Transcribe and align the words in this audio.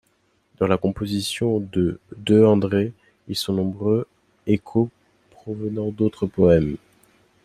Dans 0.57 0.65
la 0.65 0.79
composition 0.79 1.59
de 1.59 1.99
De 2.17 2.43
Andrè 2.43 2.91
ils 3.27 3.35
sont 3.35 3.53
nombreux 3.53 4.07
échos 4.47 4.89
provenant 5.29 5.91
d'autres 5.91 6.25
poèmes. 6.25 6.77